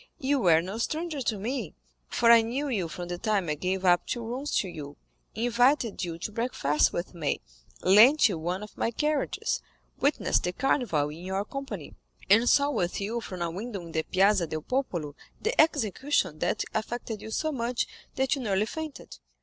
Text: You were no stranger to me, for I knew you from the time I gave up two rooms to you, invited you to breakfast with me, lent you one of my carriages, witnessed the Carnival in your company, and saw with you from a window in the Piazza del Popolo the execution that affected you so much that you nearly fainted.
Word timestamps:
You 0.17 0.39
were 0.39 0.63
no 0.63 0.79
stranger 0.79 1.21
to 1.21 1.37
me, 1.37 1.75
for 2.07 2.31
I 2.31 2.41
knew 2.41 2.67
you 2.69 2.87
from 2.87 3.07
the 3.07 3.19
time 3.19 3.47
I 3.49 3.53
gave 3.53 3.85
up 3.85 4.07
two 4.07 4.25
rooms 4.25 4.49
to 4.55 4.67
you, 4.67 4.97
invited 5.35 6.03
you 6.03 6.17
to 6.17 6.31
breakfast 6.31 6.91
with 6.91 7.13
me, 7.13 7.39
lent 7.83 8.27
you 8.27 8.39
one 8.39 8.63
of 8.63 8.75
my 8.75 8.89
carriages, 8.89 9.61
witnessed 9.99 10.41
the 10.45 10.53
Carnival 10.53 11.09
in 11.09 11.23
your 11.23 11.45
company, 11.45 11.93
and 12.31 12.49
saw 12.49 12.71
with 12.71 12.99
you 12.99 13.21
from 13.21 13.43
a 13.43 13.51
window 13.51 13.79
in 13.81 13.91
the 13.91 14.01
Piazza 14.01 14.47
del 14.47 14.63
Popolo 14.63 15.13
the 15.39 15.61
execution 15.61 16.39
that 16.39 16.63
affected 16.73 17.21
you 17.21 17.29
so 17.29 17.51
much 17.51 17.85
that 18.15 18.33
you 18.35 18.41
nearly 18.41 18.65
fainted. 18.65 19.19